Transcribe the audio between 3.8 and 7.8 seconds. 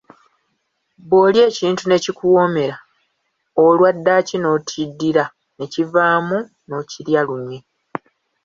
ddaaki okiddira n’ekivaamu n’okirya lunye.